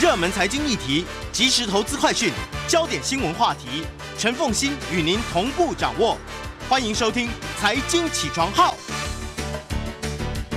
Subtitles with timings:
[0.00, 2.30] 热门财经议题、即时投资快讯、
[2.68, 3.82] 焦点新闻话题，
[4.16, 6.16] 陈凤欣与您同步掌握。
[6.68, 7.26] 欢迎收听
[7.58, 8.74] 《财经起床号》。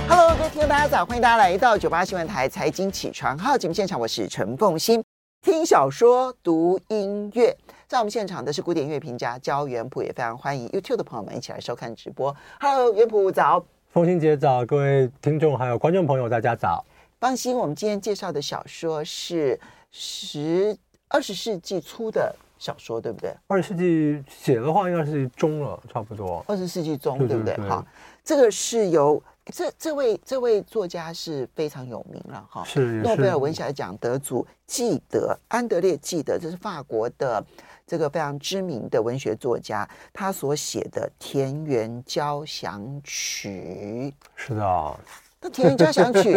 [0.08, 5.02] Hello，各位听众大家早，欢迎大家来到九八新闻台《财经起床号》节目现场，我是陈凤欣。
[5.44, 7.56] 听小说、读音乐，
[7.88, 12.32] 在我们现场的是古典乐评家焦元溥，也非常欢迎 YouTube 的朋友们一起来收看直播。
[12.60, 13.64] Hello，元溥早。
[13.92, 16.84] 凤欣姐早，各位听众还有观众朋友，大家早。
[17.22, 19.56] 放心，我们今天介绍的小说是
[19.92, 20.76] 十
[21.06, 23.32] 二十世纪初的小说，对不对？
[23.46, 26.44] 二十世纪写的话，应该是中了，差不多。
[26.48, 27.56] 二十世纪中，对不对？
[27.68, 27.86] 好，
[28.24, 29.22] 这个是由
[29.52, 37.46] 这这位这位作家是非常有名了，哈，是诺贝尔文学奖得主纪德安德烈纪德，这是法国的。
[37.84, 44.98] 这个非常知名的文学作家，他所写的《田园交响曲》是的，啊，
[45.40, 46.36] 那《田园交响曲》，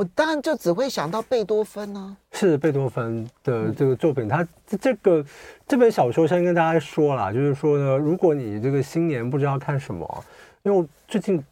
[0.00, 2.16] 我当然就只会想到贝多芬呢，啊。
[2.32, 4.48] 是贝多芬的这个作品，他
[4.80, 5.22] 这个
[5.68, 10.24] 这本小说先跟大家说了，就是说呢，如果你这个新年不知道看什么，
[10.62, 11.44] 因为我最近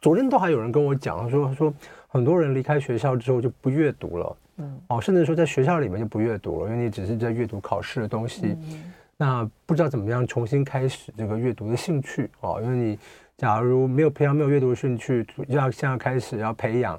[0.00, 1.74] 昨天都还有人跟我讲，他说他说
[2.06, 4.36] 很多人离开学校之后就不阅读了。
[4.58, 12.60] 嗯，哦，甚至说在学校里面就不阅读了，因为你只是在阅读考试的东西，嗯、那不知道怎么样重新开始这个阅读的兴趣哦。
[12.62, 12.96] 因为你
[13.36, 16.96] 假如没有培养没有阅读的兴趣，要现在开始要培养，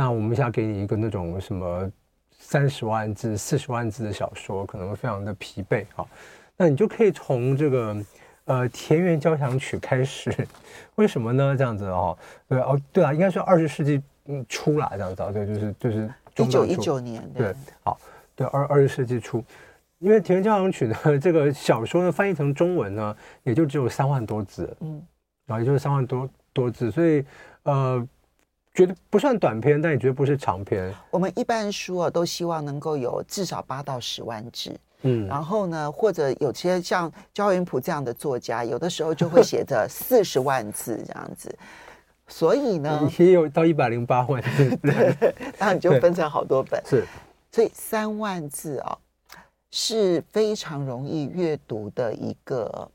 [0.00, 1.92] 那我们现在给你一个那种什么
[2.38, 6.06] 三十万字、四十万字的小说，可能会非常的疲惫啊、哦。
[6.56, 7.94] 那你就可以从这个
[8.46, 10.34] 呃《田园交响曲》开始，
[10.94, 11.54] 为什么呢？
[11.54, 12.16] 这样子哦，
[12.48, 16.10] 对哦，对啊，应该是二十世纪嗯初啦，这样子，对，就是就是。
[16.38, 18.00] 一九一九年对，对，好，
[18.34, 19.44] 对二二十世纪初，
[19.98, 25.02] 因为《田园交响曲》呢， 这个小说呢翻译成中文呢，也就只有三万多字，嗯，
[25.44, 27.22] 然后也就是三万多多字，所以
[27.64, 28.08] 呃，
[28.72, 30.94] 觉得不算短篇，但也绝对不是长篇。
[31.10, 41.52] 我们一般书啊，都希望能够有至少八到十万字，嗯，然后呢，或者有些像焦元溥这样的作家，有的时候就会写着 四十万字这样子。
[42.28, 46.80] 所以呢，也有到一百零八万字，对，那你就分成好多本。
[46.86, 47.04] 是，
[47.50, 48.94] 所以三万字啊、哦，
[49.72, 52.90] 是非常容易阅读的一个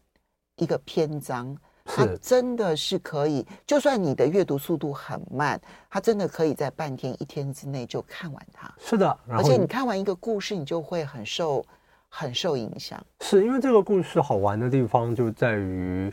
[0.55, 1.57] 一个篇章。
[1.85, 5.57] 它真的是可以，就算你的阅读速度很慢，
[5.89, 8.69] 它真的可以在半天、一天之内就看完它。
[8.77, 11.63] 是的，而且你看完一个故事，你就会很受
[12.09, 13.01] 很受影响。
[13.21, 16.11] 是因为这个故事好玩的地方就在于。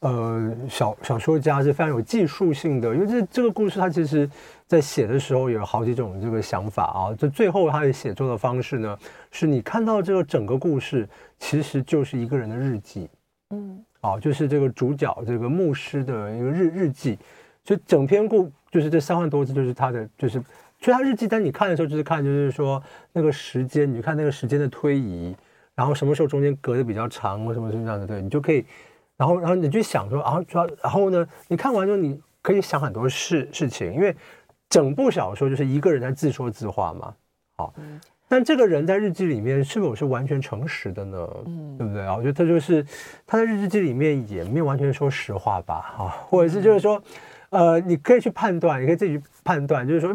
[0.00, 4.26] 呃，小小说家是非常有技术性的，因为这这个故事，它其实
[4.66, 7.14] 在写的时候有好几种这个想法啊。
[7.14, 8.98] 就最后他的写作的方式呢，
[9.30, 11.06] 是你看到这个整个故事
[11.38, 13.10] 其实就是一个人的日记，
[13.50, 17.18] 嗯，啊，就是这个主角这个牧师的一个日日记，
[17.64, 20.42] 所以整篇故就是这三万多字就是他的，就是
[20.80, 25.36] 所以他日记，但你看的时候就是看就是说那个时间，你就看那个时间的推移，
[25.74, 28.64] 然后什么时候中间隔的比较长，或什么什么这样的，对你就可以。
[29.16, 34.16] 然后，然后你就想说，然后主要，然后呢，你看完之后，你可以想很多事事情，因为
[34.70, 37.14] 整部小说就是一个人在自说自话嘛，
[37.58, 37.74] 好，
[38.30, 41.28] 但这个人在日记里面是否是完全诚实的呢？
[41.46, 42.14] 嗯，对不对啊？
[42.14, 42.86] 我觉得他就是
[43.26, 47.02] 他在日记里面也没有完全说实话吧，啊，或者是就是说，
[47.48, 50.14] 呃，你可以去判断，你可以自己去判断，就是说，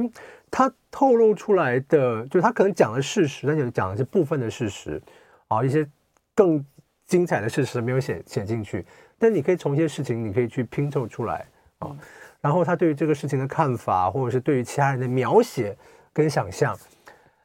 [0.50, 5.02] 他透露出来的，就是他可能讲的事实，但是讲的是部分的事实，
[5.50, 5.86] 啊，一些
[6.34, 6.66] 更。
[7.08, 8.84] 精彩的事实没有写写进去，
[9.20, 11.46] 但你可以从一些事情，你可以去拼凑出来
[11.78, 11.90] 啊。
[11.92, 11.98] 嗯、
[12.42, 15.78] 然后他对于这个事情的看法，或者是对于其他人的描写
[16.12, 16.76] 跟想象，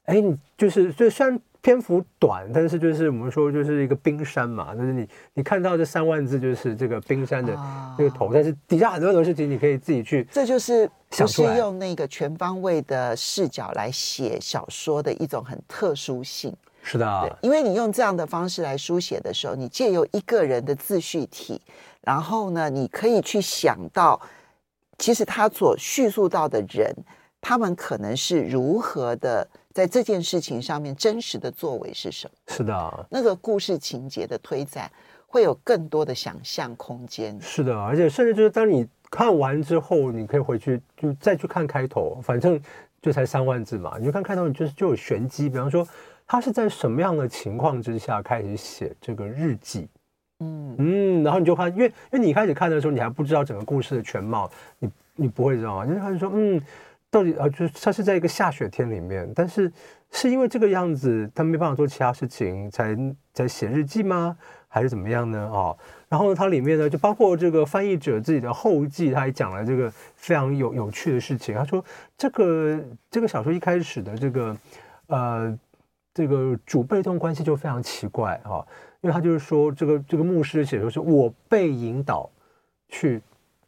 [0.04, 7.56] 哎，你就是就虽然篇幅短，但是就是我们说就是一个冰山嘛，就是你你看到这三万字就是这个冰山的
[7.98, 16.54] 这个头，啊、但是底下很多很多事情你可以自己去，这就是不是用那个全方位的视角来写小说的一种很特殊性。
[16.82, 21.60] 是的，因为你用这样的方式来书写的时候，你借由一个人的自叙体，
[22.00, 24.18] 然后呢，你可以去想到，
[24.96, 26.90] 其实他所叙述到的人，
[27.38, 32.33] 他们可能是如何的在这件事情上面真实的作为是什么？
[32.48, 34.91] 是的，那个故事情节的推展
[35.27, 37.41] 会有更多的想象空间。
[37.41, 42.60] 是的，而且甚至就是当你看完之后，你可以回去就再去看开头，反正
[43.00, 45.86] 就才三万字嘛，你就看开头，你就是就有玄机，比方说。
[46.33, 49.89] 他是在什么样的情况之下开始写这个日记？
[50.39, 54.48] 嗯嗯，然后你就看，因为因为你一开始看的时候，你还不知道整个故事的全貌，
[54.78, 55.84] 你你不会知道吗？
[55.84, 56.62] 就是他就说，嗯，
[57.10, 59.72] 到底啊，就是他是在一个下雪天里面，但是
[60.10, 62.97] 是因为这个样子，他没办法做其他事情，才
[63.33, 64.36] 在写日记吗？
[64.68, 65.48] 还是怎么样呢？
[65.53, 65.77] 哦，
[66.09, 71.54] 然后呢，它里面呢，就包括这个翻译者自己的后记，他还讲了这个非常有有趣的事情。
[71.54, 71.84] 他说，
[72.16, 72.80] 这个
[73.10, 74.56] 这个小说一开始的这个。
[75.13, 75.59] 呃，
[76.15, 78.65] 这个主被动关系就非常奇怪哈、
[79.01, 82.30] 因为他就是说，这个这个牧师写说是我被引导
[82.89, 83.21] 去，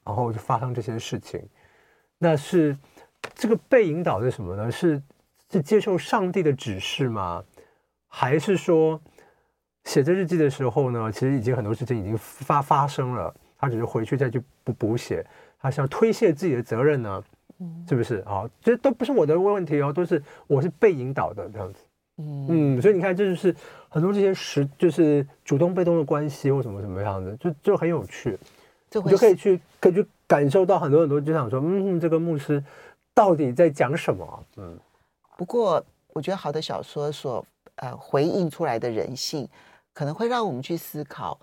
[0.04, 1.44] 然后就发生这些事情，
[2.16, 2.78] 那是
[3.34, 4.70] 这个被引导是什么呢？
[4.70, 5.02] 是
[5.50, 7.44] 是接受上帝的指示吗？
[8.08, 9.00] 还是说
[9.84, 15.24] 写这日记的时候呢，其实已经很多事情已经发发生了，他只是回去再去补补写，
[15.60, 17.22] 他想推卸自己的责任呢？
[17.88, 18.42] 是不是啊？
[18.60, 21.80] 这都不是我的问题哦，都是我是被引导的这样子。
[22.18, 23.54] 嗯嗯，所以你看，这就是
[23.88, 28.36] 很多这些时，就是主动被动的关系或什么什么样子，就就很有趣，
[28.90, 32.62] 就你就可以去可以去感受到很多很多，就想说，嗯，这个牧师
[33.14, 34.44] 到底在讲什么？
[34.56, 34.78] 嗯。
[35.36, 37.44] 不过，我觉得好的小说所
[37.76, 39.48] 呃回应出来的人性，
[39.92, 41.38] 可能会让我们去思考。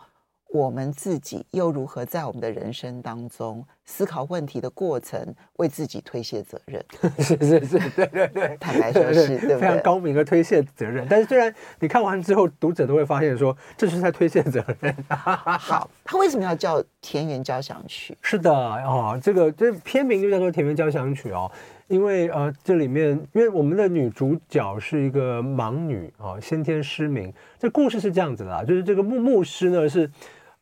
[0.52, 6.84] 我们自己又如何在我们的人生当中思考问题的过程，为自己推卸责任？
[7.20, 11.06] 是是是，对对对，坦白说是， 非常高明的推卸责任。
[11.08, 14.96] 但是虽然你看完之后，读者都会发现说，这是在推卸责任。
[15.10, 18.14] 好，他为什么要叫《田园交响曲》？
[18.24, 21.52] 是的哦，这个这片名就叫做《田园交响曲》哦。
[21.90, 27.32] 因为呃，这里面因为我们的女主角是一个盲女啊、哦，先天失明。
[27.60, 30.10] 这故事是这样子的啦，就是这个牧牧师呢是。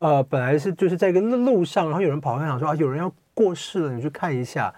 [0.00, 4.74] 呃，本来是就是在一个路上，然后有人跑过来讲说啊，有人要过世了，你去看一下。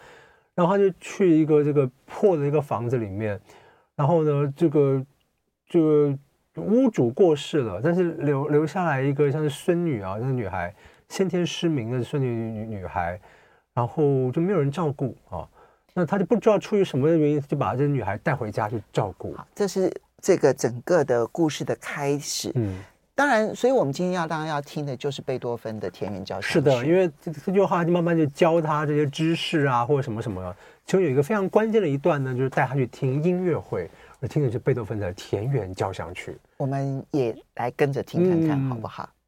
[0.53, 3.41] 然后他就去一个这个破的一个房子里面，
[3.95, 5.03] 然后呢，这个
[5.67, 6.15] 这个
[6.57, 10.75] 屋主过世了，但是留留下来一个像是孙女啊，那个女孩
[11.09, 13.19] 先天失明的孙女女女孩，
[13.73, 15.49] 然后就没有人照顾啊。
[15.95, 19.35] 那他就不知道出于什么原因，就把这个女孩带回家去照顾。
[19.55, 19.91] 这是
[20.21, 22.53] 这个整个的故事的开始。
[22.55, 22.83] 嗯。
[23.21, 26.49] 当然，所以我们今天要当然要听的就是贝多芬的《田园交响曲》。
[26.55, 30.57] 是的，因为这这句话就慢慢就教他这些知识啊，或者什么什么。
[30.87, 33.91] 其中有一个非常关键的一段呢，就是带他去听音乐会，
[34.21, 36.31] 而听的是贝多芬的《田园交响曲》。
[36.57, 39.03] 我们也来跟着听看看，好不好？
[39.03, 39.20] 嗯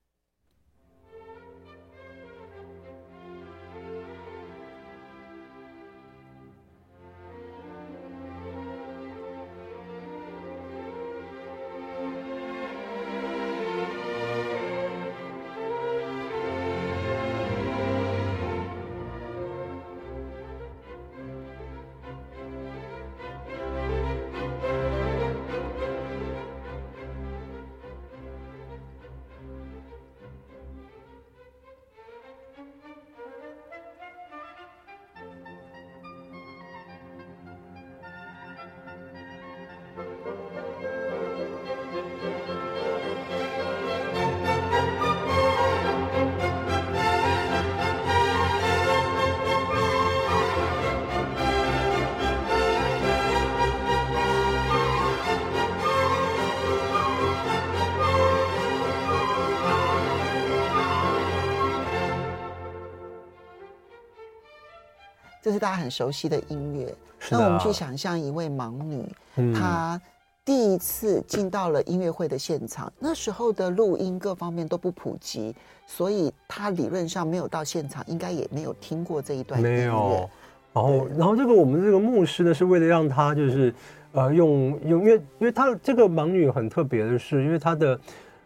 [65.43, 66.95] 这是大家很熟悉的音乐。
[67.31, 69.05] 那我们去想象一位盲女，
[69.37, 70.01] 嗯、她
[70.45, 75.55] 第一次进到了音乐会的现场，那时候的录音各方面都不普及，
[75.87, 79.77] 所以她理论上没有到现场，应该也没有听过这一段音乐。
[79.77, 80.31] 没有。
[80.73, 83.75] 然后，然后这个我们这个牧师呢，是为了让她就是
[84.13, 88.01] 呃用用，因为因为她这个盲女很特别的是，因为她的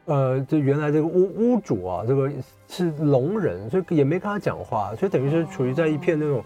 [0.06, 2.30] 呃就原来这个屋屋主啊，这个
[2.68, 6.44] 是聋人，所以也没跟她讲话，所以等于是处于在一片那种。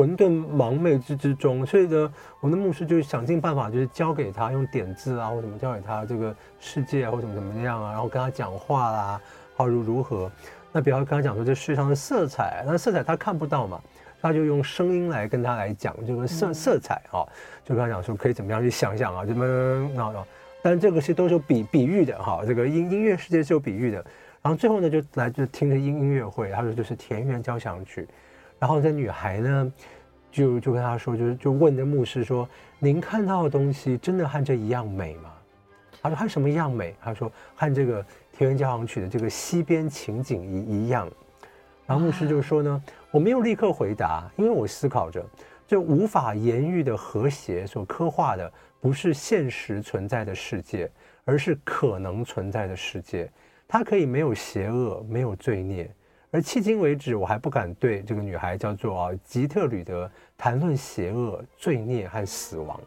[0.00, 9.20] 混沌盲昧之之中，所以呢，我们的牧师就是想尽办法，就是教给他用点字啊，或怎么教给他这个世界啊，或怎么怎么样啊，然后跟他讲话啦，
[9.54, 10.32] 好如如何。
[10.72, 13.78] 那比方跟他讲说，这世上的色彩，那色彩他看不到嘛，
[14.22, 17.20] 他就用声音来跟他来讲这个色色彩啊，
[17.62, 19.44] 就跟他讲说可以怎么样去想想啊，怎么
[19.94, 20.24] 那那，
[20.62, 24.02] 但这个是都是有比比喻的哈，这个音音乐世界是有比喻的。
[24.40, 28.08] 然后最后呢，就来就听着音音乐会，他说就是田园交响曲。
[28.60, 29.72] 然后这女孩呢，
[30.30, 32.46] 就就跟他说，就是就问这牧师说
[32.78, 35.32] ：“您看到的东西真的和这一样美吗？”
[36.02, 41.10] 他说：“和什么一样美？”他说：“和这个田园交响曲的这个西边情景一一样。”
[41.86, 45.24] 然后牧师就说呢：“我没有立刻回答，因为我思考着，
[45.66, 50.90] 这无法言喻的和谐所刻画的不是现实存在的世界，
[51.24, 53.30] 而是可能存在的世界。
[53.66, 55.90] 它可以没有邪恶，没有罪孽。”
[56.30, 62.80] 而迄今为止，我还不敢对这个女孩叫做啊吉特吕德谈论邪恶、罪孽和死亡。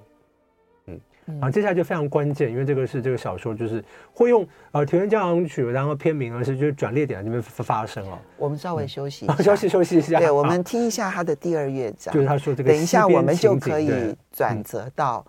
[0.86, 3.84] 嗯，然后接下来就非常关键，因为这个是这个小说就是
[4.14, 8.22] 会用呃田园交响曲，然后片名呢是就是转列点这边发生了。
[8.38, 10.20] 我们稍微 休息一下，休息休息一下。
[10.20, 12.14] 对，我们听一下他的第二乐章。
[12.14, 15.26] 就是他说这个，等一下我们就可以转折到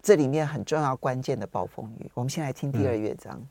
[0.00, 2.10] 这里面很重要关键的暴风雨。
[2.14, 3.34] 我们先来听第二乐章。
[3.36, 3.48] 嗯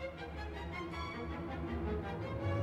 [0.00, 0.20] Thank
[2.54, 2.59] you.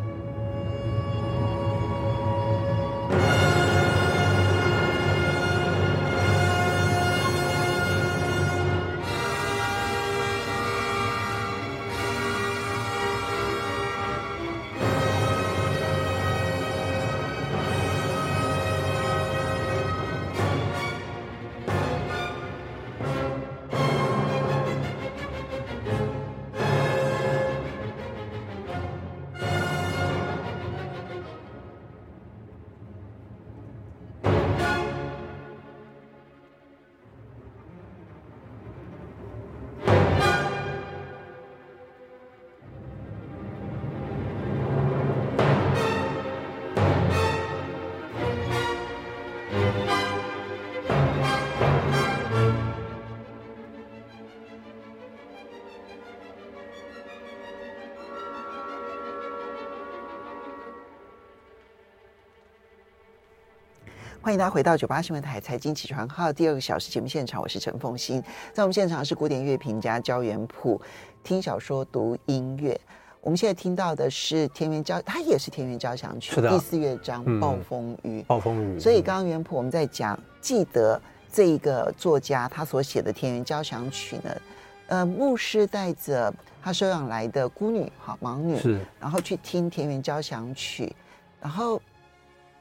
[64.28, 68.22] 欢迎大家回到九八新闻台财经起床号第二个小时节目现场，我是陈凤欣。
[68.52, 70.78] 在我们现场是古典乐评家焦元溥，
[71.24, 72.78] 听小说读音乐。
[73.22, 78.20] 我们现在听到的是田园交，它也是田园交响曲第四乐章《暴风雨》。
[78.26, 78.78] 暴风雨。
[78.78, 84.42] 所以刚刚元溥我们在讲，记得这一个作家他所写的田园交响曲呢，
[84.88, 90.94] 呃，牧师带着他收养来的孤女，哈，盲女，是，然后去听田园交响曲，
[91.40, 91.82] 然后，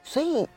[0.01, 0.47] 所以。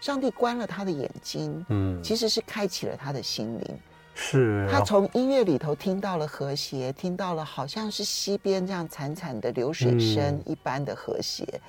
[0.00, 3.78] 上帝关了他的眼睛，嗯，其实是开启了他的心灵。
[4.14, 11.60] 是，他从音乐里头听到了和谐，听到了好像是溪边这样潺潺的流水声一般的和谐，嗯、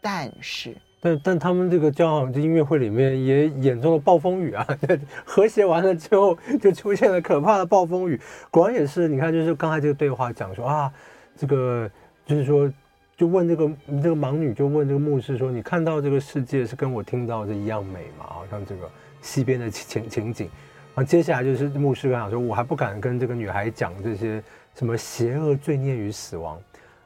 [0.00, 4.66] 但是，但但他们这个交响音乐会里面也演奏了暴风雨啊，
[5.24, 8.20] 和谐完了之后就出现了可怕的暴风雨。
[8.50, 10.92] 果然也是，你看，就是刚才这个对话讲说啊，
[11.36, 11.90] 这个
[12.24, 12.70] 就是说。
[13.16, 13.70] 就问这个
[14.02, 18.26] 这个盲女，就问这个牧师说：“你看到这个世界是跟我听到的一样美吗？
[18.28, 18.90] 好像这个
[19.22, 20.50] 溪边的情情景。”
[20.94, 24.42] 然后接下来就是牧师跟他说：“我还不敢跟这个女孩讲这些
[24.74, 26.60] 什么邪恶罪孽与死亡。”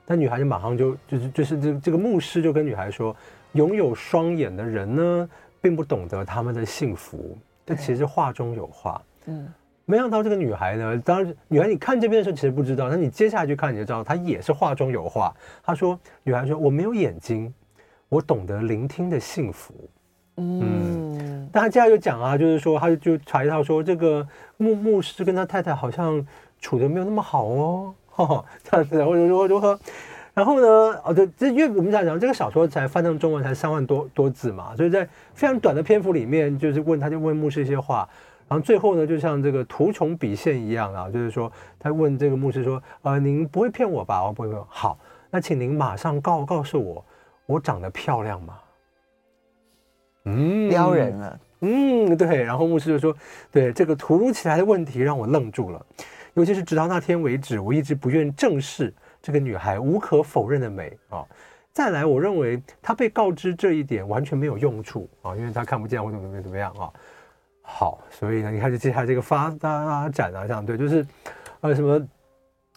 [0.05, 3.15] 但女孩就马上就就是就是这这个牧师就跟女孩说
[3.55, 7.39] ：“拥有双眼的人呢，并不懂得他们的幸福。
[7.65, 9.47] 这其实话中有话。”嗯。
[9.91, 15.35] 没想到这个女孩呢，当然，女孩你看这边的时候其实不知道，那你接下来去看你就知道，她也是话中有话。
[15.65, 17.53] 她说：“女孩说我没有眼睛，
[18.09, 19.75] 我懂得聆听的幸福。”
[20.39, 24.25] 嗯，但她接下来就讲啊，就是说，她就查一套说，这个
[24.57, 26.25] 牧牧师跟他太太好像
[26.61, 29.77] 处的没有那么好哦，哈， 这样子，或者说如何？
[30.33, 30.67] 然后呢，
[31.05, 38.09] 哦对，这因为我们讲讲这个小说才翻成中文才三万多多字嘛，所以在非常短的篇幅里面，就是问他就问牧师一些话。
[38.51, 44.61] 然后最后呢，就像这个图穷匕现一样啊，就是说，他问这个牧师说：“呃，您不会骗我吧？”我不会骗。
[44.69, 44.99] 好，
[45.31, 47.05] 那请您马上告告诉我，
[47.47, 48.59] 我长得漂亮吗？
[50.25, 51.41] 嗯，撩人了。
[51.61, 52.43] 嗯，对。
[52.43, 53.17] 然后牧师就说
[53.53, 55.87] ：“对，这个突如其来的问题让我愣住了，
[56.35, 58.93] 尤其是直到那天为止，我一直不愿正视
[59.23, 61.25] 这个女孩无可否认的美啊。
[61.73, 66.91] 再来，我认为她被告知这一点完全没有用处啊，因为她看不见或怎么怎么怎么样啊。”
[67.73, 71.07] 好，所以呢，你看就接下来这个发发展啊，这样对，就是，
[71.61, 72.09] 呃，什么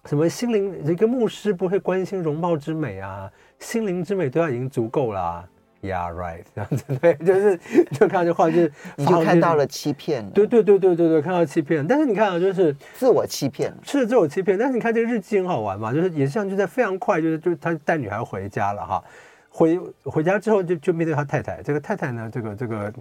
[0.06, 5.50] 什么心灵，一个牧师不会关心容貌之美啊，心灵之美对他已经足够啦啊。
[5.82, 7.60] Yeah, right，这样子对， 就是
[7.92, 11.86] 就看这话就是，你就看到了欺骗，对对对对对对，看到欺骗。
[11.86, 14.58] 但是你看啊，就是自我欺骗，是自我欺骗。
[14.58, 19.04] 但是你看这个日记很好玩嘛，就是也像就在非常快，就是就是他带女孩回家了哈，
[19.50, 22.94] 回回家之后就就面对他太太，这个太太呢，这个这个。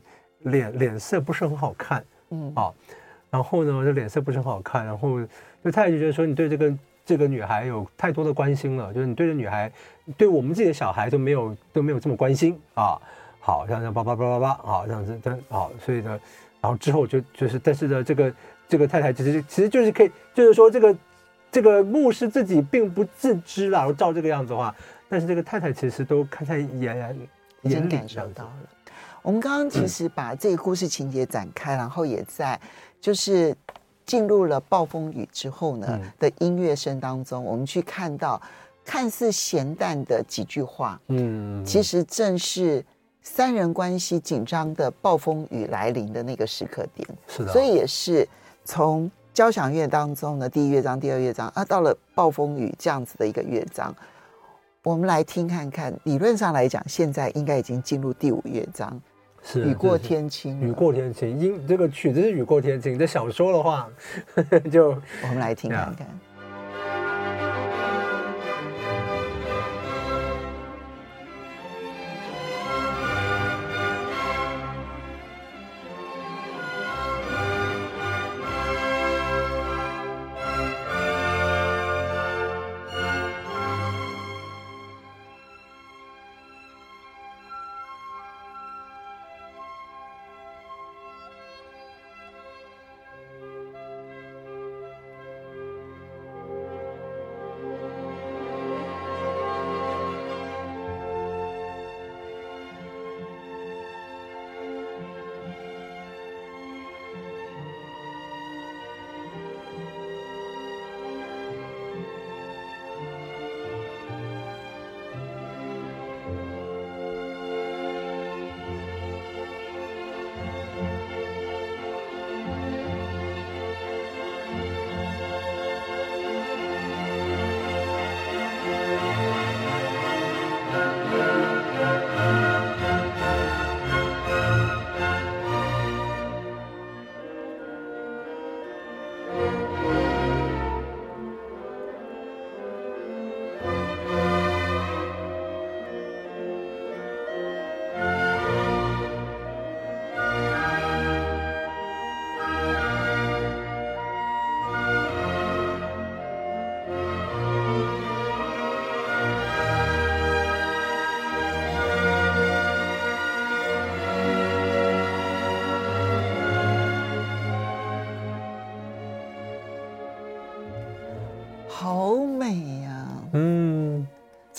[0.45, 2.73] 脸脸色不是很好看，嗯啊，
[3.31, 5.21] 然后呢，这脸色不是很好看，然后
[5.65, 9.71] 就太太就觉得说你对这个这个女孩有太多的关心了，就是你对这女孩，
[10.17, 13.01] 对我们自己的小孩都没有都没有这么关心啊。
[13.45, 16.11] 好像这样叭叭叭叭叭，好这样子，但好，所以呢，
[16.61, 18.33] 然后之后就就是，但是呢，这个
[18.69, 20.97] 这个太太其实其实就是可以，就是说这个
[21.51, 24.73] 这个牧师自己并不自知啦，然后照这个样子的话，
[25.09, 27.29] 但是这个太太其实都看在眼眼
[27.63, 28.53] 眼里，感受到了。
[29.23, 32.61] 我们刚刚其实把这个故事情节展开，嗯、然后也在
[33.01, 33.57] 就是
[34.05, 38.41] 进入了暴风雨之后呢、嗯、的音乐声当中，我们去看到
[38.85, 42.85] 看似咸淡的几句话，嗯，其实正是
[43.23, 47.09] 三人关系紧张的暴风雨来临的那个时刻点。
[47.29, 48.29] 是的，所以也是
[48.65, 53.95] 从交响乐当中的第一乐章、第二乐章啊，到了暴风雨这样子的一个乐章，
[54.83, 55.95] 我们来听看看。
[56.03, 59.01] 理论上来讲，现在应该已经进入第五乐章。
[59.45, 61.39] 是雨过天晴，雨过天晴。
[61.39, 63.89] 因这个曲子是雨过天晴，这小说的话，
[64.71, 66.07] 就我们来听看看。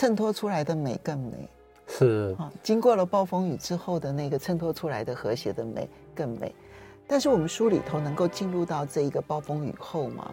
[0.04, 1.48] 衬托出来的美更美，
[1.88, 6.54] 是啊，经过了暴风雨之后的那个衬托出来的和谐的美更美。
[7.08, 10.32] 但是我们书里头能够进入到这一个暴风雨后吗？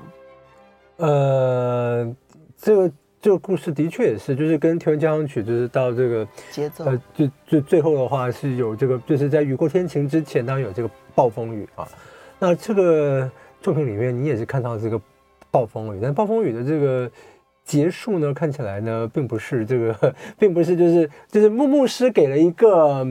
[0.97, 2.17] 呃，
[2.59, 11.87] 这个这个故事的确也是，就是跟《田园交响曲》就是到这个节奏，呃，就就最后的话是有这个，就是在雨过天晴之前，当然有这个暴风雨啊。
[12.41, 13.31] 那这个
[13.63, 15.01] 作品里面，你也是看到这个
[15.49, 17.09] 暴风雨，但暴风雨的这个。
[17.71, 23.07] 结束呢，看起来呢，并不是这个， 并不是就是就是牧牧师给了一个，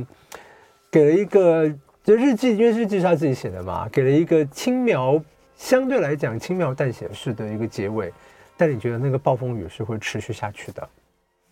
[0.91, 5.23] 给了一个，就日记，因为日记是他自己写的嘛，给了一个轻描，
[5.55, 8.11] 相对来讲轻描淡写式的一个结尾，
[8.57, 10.89] 但你觉得那个暴风雨是会持续下去的，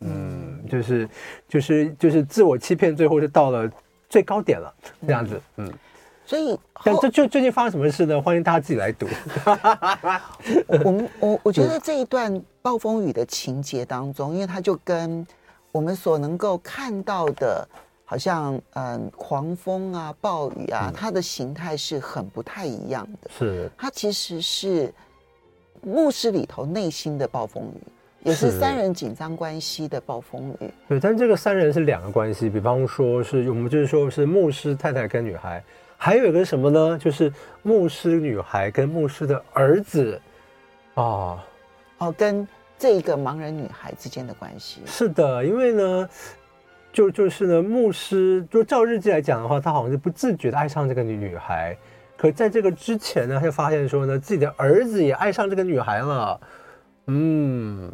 [0.01, 1.09] 嗯，就是
[1.47, 3.71] 就是就是自我欺骗，最后就到了
[4.09, 4.73] 最高点了，
[5.07, 5.71] 这样子，嗯。
[6.27, 8.21] 所以，但这就最近发生什么事呢？
[8.21, 9.07] 欢迎大家自己来读。
[10.83, 15.25] 我们我我觉得这一段暴风雨的情节当中，因为它就跟
[15.71, 17.65] 我们所能够看到的，
[18.03, 23.31] 好像嗯狂风啊、暴雨啊，它的形态是很不太一样的。
[23.39, 24.93] 是，它其实是
[25.81, 30.69] 牧师里头内心的暴风雨，也是三人紧张关系的暴风雨。
[30.89, 35.63] 对，但这个三人是两个关系，比方说是我们就是说是牧师太太跟女孩。
[35.97, 36.97] 还有一个什么呢？
[36.97, 37.33] 就是
[37.63, 40.21] 牧师女孩跟牧师的儿子，
[40.93, 41.39] 哦，
[41.97, 44.81] 哦，跟这一个盲人女孩之间的关系。
[44.85, 46.09] 是的，因为呢，
[46.93, 51.75] 就就是呢，牧师就照日记来讲的话，他好像是不自觉的爱上这个女女孩，
[52.15, 56.39] 可在这个之前呢，他就发现说呢，自己的儿子也爱上这个女孩了，
[57.07, 57.91] 嗯。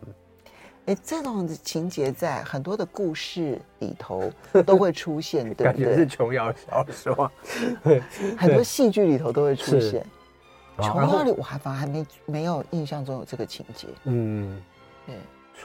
[0.85, 4.29] 哎，这种情节在很多的故事里头
[4.65, 5.65] 都会出现， 对不对？
[5.65, 7.31] 感觉是琼瑶小说，
[8.37, 10.05] 很多戏剧里头都会出现。
[10.81, 13.87] 琼瑶里我还反而还没没有印象中有这个情节。
[14.05, 14.61] 嗯，
[15.05, 15.15] 对，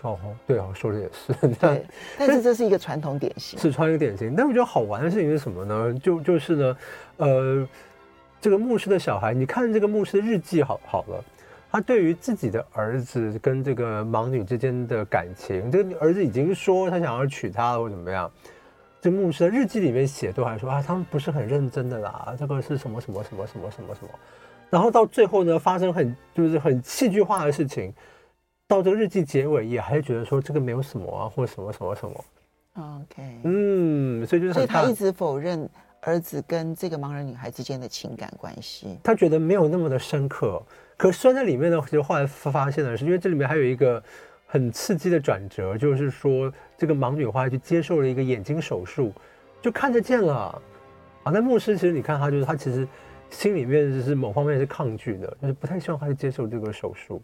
[0.02, 1.48] 哦，对哦，说的也是。
[1.54, 1.87] 对，
[2.18, 4.37] 但是这是一个传统典型，是传统典型。
[4.37, 5.98] 但我觉得好玩的事情是什么呢？
[6.00, 6.76] 就就是呢，
[7.16, 7.68] 呃，
[8.40, 11.24] 这个牧师的小孩，你看这个牧师的日记好好了，
[11.70, 18.31] 他对于自己的儿子跟这个盲女之间的感情，这个儿子已经说他想要娶她了或怎么样，
[19.00, 24.09] 这牧师的日记里面写都还说啊，他们不是很认真的啦，这个是什么什么什么什么什么什么，
[24.70, 27.92] 然后到最后呢，发生很就是很戏剧化的事情，
[28.66, 32.24] 到这个日记结尾也还是觉得说这个没有什么啊，或什么什么什么。
[32.74, 35.68] OK，嗯，所以就是，所以他一直否认
[36.00, 40.62] 儿子跟这个盲人女孩之间的情感关系，他觉得没有那么的深刻。
[40.98, 44.02] 可是在里面呢，其实后来发现的是，因为这里面还有一个
[44.44, 49.12] 很刺激的转折，就是说这个盲女后来去接受了一个眼睛手术，
[49.62, 50.61] 就看得见了。
[51.22, 52.87] 啊，那牧师其实你看他，就是他其实
[53.30, 57.22] 心里面就是某方面是抗拒的，就是不太希望他去接受这个手术。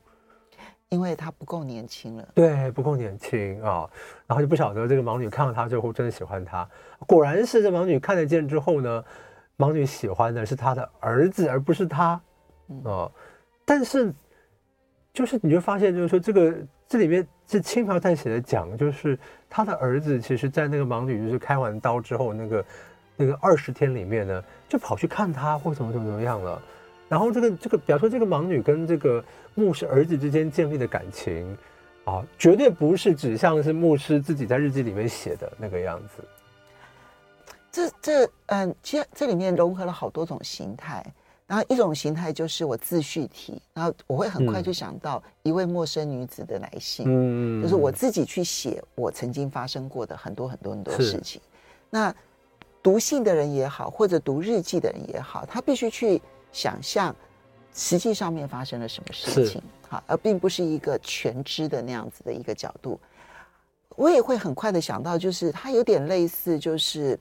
[0.90, 3.90] 因为他不够年轻了，对，不够年轻啊、哦，
[4.28, 6.68] 然后就不晓得这个盲女看到他之后真的喜欢他。
[7.08, 9.04] 果然是这盲女看得见之后呢，
[9.56, 12.22] 盲女喜欢的是他的儿子，而不是他啊、
[12.84, 13.12] 哦。
[13.64, 14.12] 但是，
[15.12, 16.54] 就是你就发现，就是说这个
[16.86, 22.64] 这里面是轻描淡写的讲，就是他的儿子其实，在那个盲女就是开完刀之后，那个
[23.16, 26.60] 那个二十天里面呢，就跑去看他或怎么怎么怎么样了。
[27.08, 29.24] 然后这个这个，比方说这个盲女跟这个
[29.54, 31.56] 牧师儿子之间建立的感情，
[32.04, 36.24] 啊，绝对不是指向是牧师自己在日记里面写的那个样子。
[37.70, 41.04] 这这嗯，其实这里面融合了好多种形态。
[41.46, 51.40] 然后一种形态就是我自序体，然后我会很快就想到一位陌生女子的来信，嗯，就是我自己去写我曾经发生过的很多很多很多事情。
[51.90, 52.14] 那
[52.82, 56.20] 读信的人也好，或者读日记的人也好，他必须去。
[56.54, 57.12] 想象
[57.74, 62.96] 实际上面发生了什么事情，好，而并不是一个全知的那样子的一个角度。
[63.96, 67.18] 我也会很快的想到，就是他有点类似，就是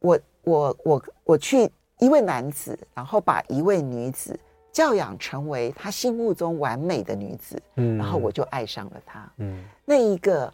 [0.00, 4.38] 我我我我去一位男子，然后把一位女子
[4.72, 10.52] 教养成为他心目中完美的女子，嗯，然后我就爱上了他，嗯，那一个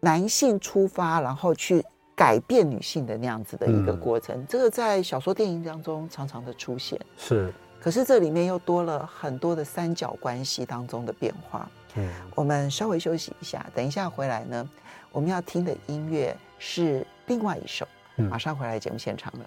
[0.00, 1.84] 男性出发，然后去。
[2.16, 6.98] 改变女性的那样子的一个过程，嗯、这个在小说、电影当中常常的出现。
[7.18, 11.70] 是，可是这里面又多了很多的三角关系当中的变化。
[11.94, 14.66] 嗯，我们稍微休息一下，等一下回来呢，
[15.12, 17.86] 我们要听的音乐是另外一首。
[18.16, 19.46] 嗯、马上回来节目现场了。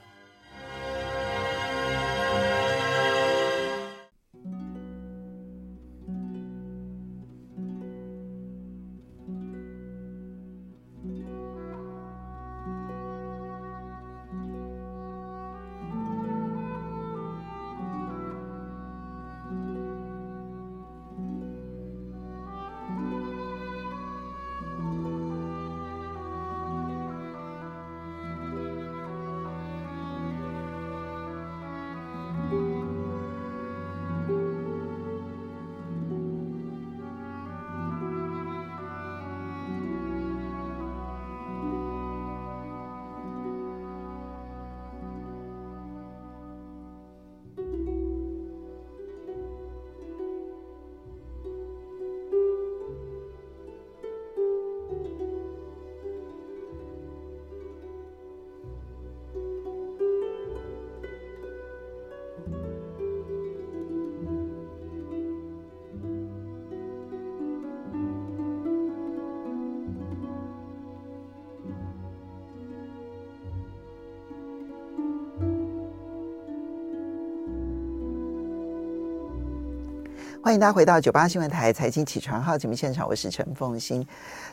[80.42, 84.06] 欢迎大家回到九八新闻台财经起床号节目现场，我是陈凤欣。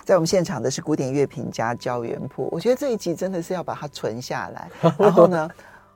[0.04, 2.48] 在我们现场的是古典乐评家焦元溥。
[2.50, 4.68] 我觉得这一集真的是要把它存下来，
[4.98, 5.48] 然后呢，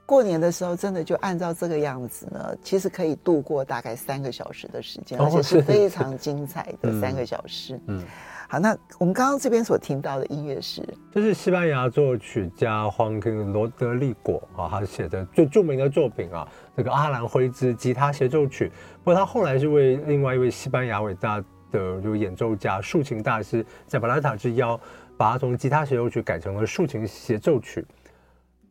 [0.07, 7.79] 过年的时候真的就按照这个样子呢，其实可以度过大概三个小时的时间，而且是非常精彩的三个小时。
[7.87, 8.05] 嗯。
[8.51, 10.83] 好，那我们刚刚这边所听到的音乐是，
[11.13, 18.73] 这是西班牙作曲家黄金罗德利果啊，他写的最著名的作品啊，这个阿兰辉兹吉他协奏曲。
[19.05, 21.39] 不过他后来是为另外一位西班牙伟大
[21.71, 24.77] 的这个演奏家竖琴大师在巴拉塔之邀，
[25.17, 27.87] 把它从吉他协奏曲改成了竖琴协奏曲。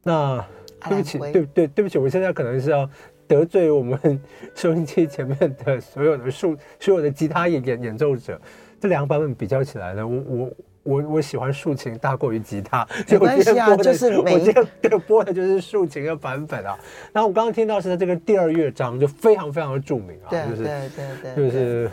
[0.03, 0.45] 那
[0.89, 2.89] 对不起，对对对不起，我现在可能是要
[3.29, 4.21] 得罪我们
[4.53, 8.37] 收音机前面的所有的竖所有的吉他演演演奏者。
[8.79, 10.51] 这两个版本比较起来呢，我我
[10.83, 16.77] 我我喜欢竖琴大过于吉他，没 关系啊，就是每一个播的就是竖琴的版本啊。
[17.11, 21.89] 然后我刚刚听到是在这个第二乐章就非常非常的著名啊，对就是对对对，就是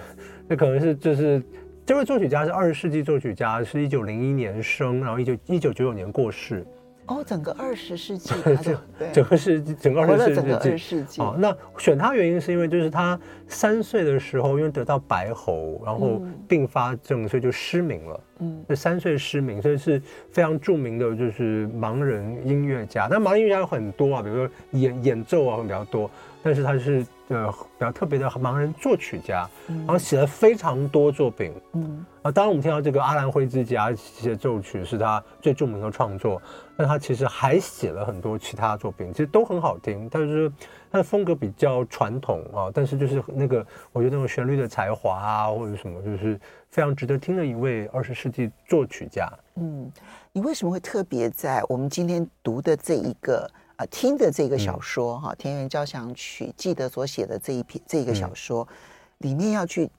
[0.48, 1.42] 那可能是就是
[1.84, 6.64] 这位作曲家是二十世纪作曲家，是一九零一年生，然后一九一九九九年过世。
[7.06, 8.34] 哦，整个二十世纪，
[8.98, 11.22] 对，整个世纪整个二十世纪，世纪。
[11.22, 18.20] 哦，那选他原因是因为就是他三岁的时候因为得到白喉，然后并发症，所以就失明了。
[18.38, 23.06] 嗯，就三岁失明，所以是非常著名的，就是盲人音乐家。
[23.10, 26.10] 那盲人音乐家有很多啊，比如说演演奏啊会比较多，
[26.46, 31.52] 但是他是呃比较特别的盲人作曲家，然后写了非常多作品。
[31.72, 36.40] 嗯，啊，当然我们听到这个阿兰灰之家协奏曲是他最著名的创作，
[36.76, 40.08] 但他其实还写了很多其他作品，其实都很好听。
[40.08, 40.48] 但是
[40.88, 46.38] 他的风格比较传统啊，但是就是那个我觉得那种旋律的才华啊，或者什么就是。
[46.68, 49.32] 非常值得听的一位二十世纪作曲家。
[49.54, 49.90] 嗯，
[50.30, 59.90] 你为什么会特别在我们今天读的这一个啊、呃、听的这个小说哈《田园交响曲》记得所写的这一篇这一个小说、嗯、里面要去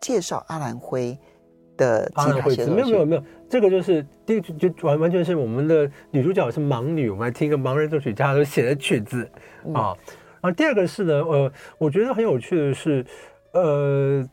[0.00, 1.18] 介绍阿兰辉
[1.76, 2.56] 的阿兰辉？
[2.66, 9.24] 没有没有没有，这个就是第一就完完全是我们的女主角是盲女，我们来听一个盲人作曲家所写的曲子
[9.74, 10.14] 啊、嗯。
[10.40, 13.04] 然后第二个是呢，呃，我觉得很有趣的是，
[13.52, 14.28] 呃。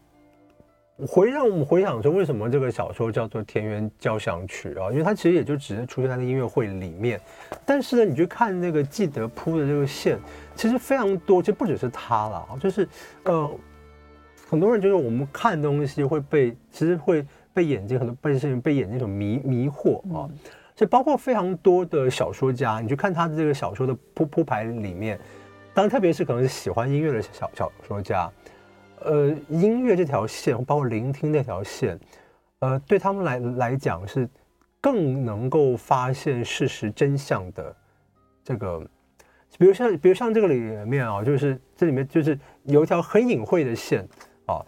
[1.05, 4.89] 回让我们回想说，为什么这个小说叫做《田园交响曲》啊？
[4.91, 7.19] 因为它其实也就只是出现在那音乐会里面。
[7.65, 10.17] 但是呢，你去看那个记得铺的这个线，
[10.55, 12.87] 其实非常多，其实不只是他了，就是
[13.23, 13.51] 呃，
[14.47, 20.29] 很多人就是我们看东西会被，其实会被眼睛很多被事情被眼睛所迷迷惑啊。
[20.77, 25.19] 所以包括非常多的小说家，你去看他的这个小说的铺铺排里面，
[25.73, 28.31] 当然特别是可能是喜欢音乐的小小说家。
[29.01, 31.99] 呃，音乐这条线，包括聆听那条线，
[32.59, 34.27] 呃，对他们来来讲是
[34.81, 37.75] 更能够发现事实真相的。
[38.43, 38.79] 这个，
[39.59, 44.07] 比如像，比如像这个里面啊，就是这里面就是有一条很隐晦的线
[44.45, 44.63] 啊，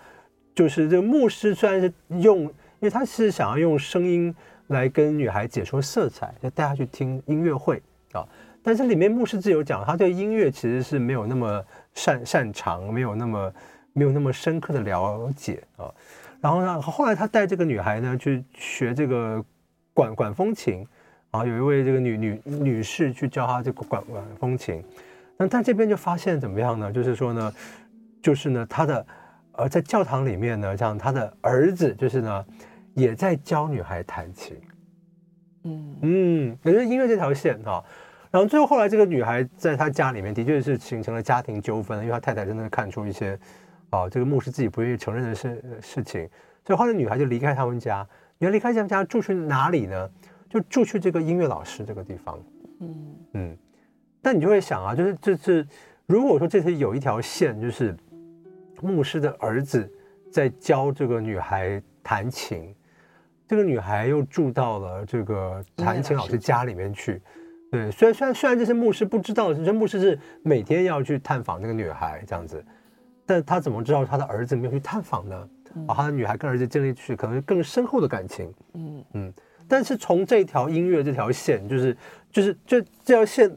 [0.54, 4.36] 就是这个牧师虽然是用，因为他是想要用声音
[4.68, 8.28] 来跟女孩解说色彩，就带她去听音乐会啊，
[8.62, 11.64] 但是里面牧师自有讲，他对音乐其实是没有那么
[11.94, 13.52] 擅擅长，没有那么。
[13.98, 15.92] 没有那么深刻的了解啊，
[16.40, 19.44] 然后呢，后来他带这个女孩呢去学这个
[19.92, 20.86] 管管风琴
[21.32, 24.84] 啊，有一位这个女女女士去教她这个管管风琴，
[25.36, 26.92] 那他这边就发现怎么样呢？
[26.92, 27.52] 就是说呢，
[28.22, 29.08] 就是呢，他的
[29.54, 32.46] 呃在教堂里面呢，像他的儿子就是呢
[32.94, 34.56] 也在教女孩弹琴，
[35.64, 37.84] 嗯嗯，也就是音乐这条线啊，
[38.30, 43.36] 然后最后后来这个女孩在她家里面的确是形成了家庭纠纷，因为她太太真的看出一些。
[43.90, 46.30] 啊，这个牧师自己不愿意承认的事事情，
[46.66, 48.08] 所以后来女孩就离开他们家。
[48.38, 50.10] 女孩离开他们家住去哪里呢？
[50.50, 52.40] 就住去这个音乐老师这个地方。
[52.80, 53.58] 嗯嗯。
[54.22, 55.66] 但你就会想啊，就是这是
[56.06, 57.96] 如果说这是有一条线，就是
[58.82, 59.90] 牧师的儿子
[60.32, 62.76] 在教这个女孩弹琴，
[63.48, 67.22] 这个女孩又住到了这个弹琴老师家里面去。
[67.72, 72.64] 对，虽然虽然虽然这些牧师不知道，这牧师是每天要去探访那个女孩这样子。
[73.28, 75.50] 但他怎么知道他的儿子没有去探访呢？
[75.86, 78.52] 啊，他的女孩跟儿子建立起可能更深厚的感情。
[78.74, 79.34] 嗯嗯。
[79.68, 81.96] 但是从这条音乐这条线，就是
[82.32, 83.54] 就是就这条线，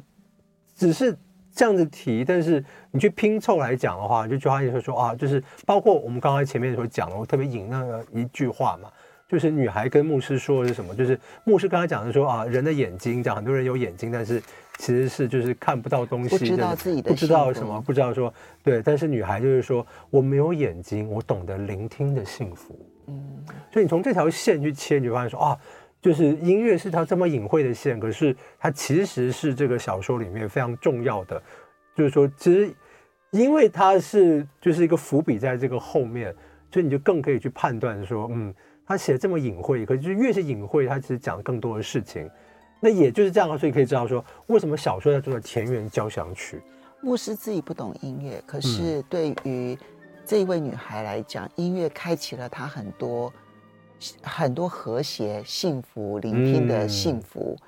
[0.75, 1.17] 只是
[1.55, 8.91] 这样子提，但是你去拼凑来讲的话，就就好像说啊，就是包括我们刚才前面所讲的，我特别引那个一句话嘛，
[9.29, 10.93] 就是女孩跟牧师说的是什么？
[10.95, 14.43] 就是牧师刚才讲的说啊，人的眼睛，讲很多人有眼睛，但是。
[14.81, 18.81] 其实是就是看不到东西，不知道自己的，不知道什么，不知道说对。
[18.83, 22.75] 但是女孩就是说，我没有眼睛，我懂得聆听的幸福。
[23.07, 25.59] 嗯，所以你从这条线去切，你就发现说啊，
[26.01, 31.43] 就是音乐是条这么隐晦的线，可是它其实是这个小说里面非常重要的。
[31.95, 32.73] 就是说，其实
[33.33, 36.35] 因为它是就是一个伏笔在这个后面，
[36.73, 38.55] 所以你就更可以去判断说，嗯，
[38.87, 42.31] 他写的这么隐晦，可是就越是隐晦，他其实讲更多的事情。
[42.81, 46.57] 那也就是这样，所以可以知道说，为什么小说叫做《田园交响曲》。
[47.01, 49.79] 牧师自己不懂音乐，可是对于
[50.25, 53.33] 这一位女孩来讲，嗯、音乐开启了她很多
[54.23, 57.57] 很多和谐、幸福、聆听的幸福。
[57.61, 57.67] 嗯、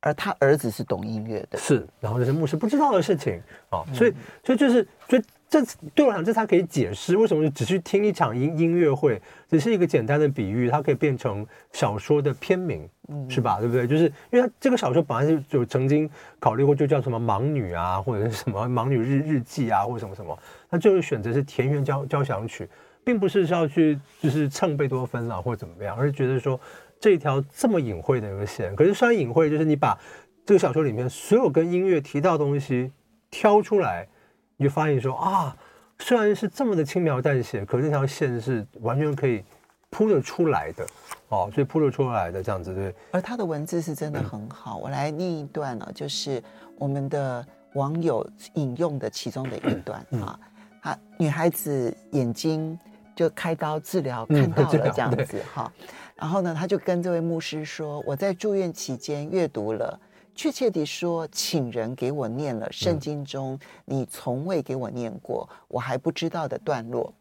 [0.00, 4.14] 而他儿子是懂音乐的，是，然后这是牧师不知道的事情啊、哦，所以，
[4.44, 5.22] 所以就是，所以。
[5.54, 5.64] 这
[5.94, 12.88] 对我来讲，这才可以解释为什么只去听一场音音乐会，只是一个简单的比喻，它可以变成小说的片名，
[13.28, 13.60] 是吧？
[13.60, 13.86] 对不对？
[13.86, 20.36] 就是因为它这个小说本来是就曾经考虑过，就叫什么盲女啊，或者是什么盲女日日记啊，或者什么什么，
[20.70, 22.68] 那最后选择是田园交交响曲，
[23.04, 26.58] 并不是要去就是蹭贝多芬啊，或者怎么样，而是觉得说
[26.98, 29.96] 这一条这么隐晦的一个线，可是虽然隐晦，就是你把
[30.44, 32.90] 这个小说里面所有跟音乐提到的东西
[33.30, 34.08] 挑出来。
[34.56, 35.56] 你就发现说啊，
[35.98, 39.42] 虽然是这么的轻描淡写，可是那条线是完全可以
[39.90, 40.86] 铺得出来的
[41.28, 42.94] 哦，所以铺得出来的这样子对。
[43.10, 46.42] 而他的文字是真的很好，嗯、我来念一段呢、啊，就是
[46.78, 50.40] 我们的网友引用的其中的一段、嗯、啊，
[50.82, 52.78] 啊，女孩子眼睛
[53.16, 55.86] 就开刀治疗看到了这样子哈、嗯，
[56.16, 59.98] 然后呢，他就跟这位牧师说，我在住院期间阅读了。
[60.34, 67.12] 确切地说，请人给我念了圣经中你从未给我念过、我还不知道的段落。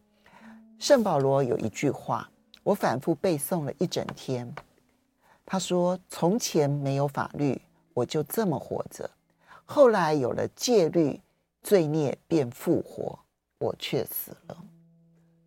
[0.80, 2.30] 圣保罗有一句话，
[2.64, 4.52] 我反复背诵了一整天。
[5.46, 7.62] 他说：“从前没有法律，
[7.94, 9.06] 我就这么活着；
[9.66, 11.22] 后来有了戒律，
[11.62, 13.20] 罪孽便复活，
[13.60, 14.58] 我却死了。”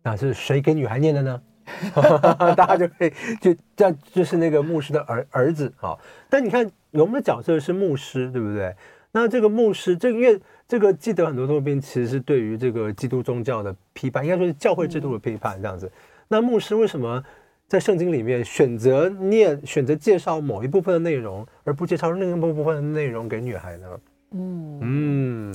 [0.03, 1.41] 那是谁给女孩念的呢？
[2.55, 5.97] 大家就可以就这样，就是那个牧师的儿儿子啊。
[6.29, 6.69] 但你看。
[6.91, 8.73] 我们的角色是牧师，对不对？
[9.11, 15.91] 那这个牧师，这个因为这个记得很多作品，其实是对于这个基督宗教的批判，应该说是教会制度的批判这样子。
[16.29, 17.21] 那牧师为什么
[17.67, 23.87] 在圣经里面选择念、选择介绍某一部分的内容，而不介绍另一部分的内容给女孩呢？
[24.31, 25.53] 嗯嗯，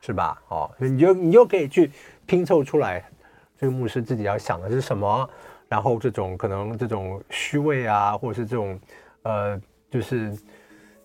[0.00, 0.40] 是吧？
[0.48, 1.90] 哦，你就你又可以去
[2.24, 3.04] 拼凑出来，
[3.58, 5.28] 这个牧师自己要想的是什么，
[5.68, 8.80] 然后这种可能这种虚伪啊，或者是这种
[9.22, 10.34] 呃，就是。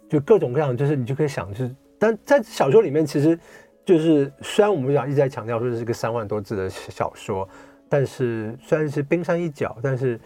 [0.09, 3.39] 就各种各样，就是你就可以想，就是但在小说里面，其实
[3.83, 7.49] 就是虽然我们讲一直在强调说这是个三万多字的小说，
[7.89, 10.19] 但是虽然是冰山一角，但是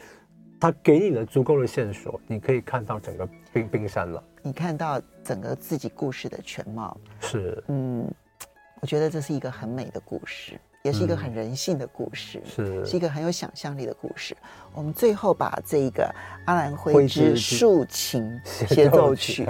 [0.60, 4.22] 它给你了足够的线索，你可以看到整个冰冰山了。
[4.42, 8.06] 你看到整个自己故事的全貌，是嗯，
[8.82, 10.60] 我觉得这是一个很美的故事。
[10.84, 14.36] 也是一个很人性的故事，是是一个很有想象力的故事。
[14.74, 16.10] 我们最后把这个
[16.46, 19.48] 阿兰辉之竖琴 协奏曲，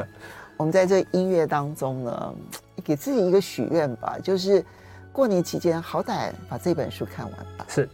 [0.56, 2.36] 我们在这音乐当中呢，
[2.84, 4.64] 给自己一个许愿吧，就是
[5.12, 7.66] 过年期间好歹把这本书看完吧。
[7.68, 7.88] 是。